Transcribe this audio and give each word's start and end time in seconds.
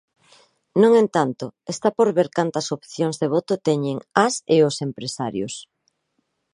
No 0.81 0.89
entanto, 1.03 1.45
está 1.73 1.89
por 1.97 2.07
ver 2.17 2.27
cantas 2.37 2.67
opcións 2.77 3.15
de 3.21 3.27
voto 3.35 3.53
teñen 3.67 3.97
as 4.25 4.33
e 4.55 4.57
os 4.67 4.75
empresarios. 4.87 5.53